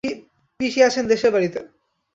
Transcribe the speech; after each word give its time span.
পিসি 0.59 0.79
আছেন 0.83 1.03
দেশের 1.07 1.31
বাড়িতে। 1.31 1.59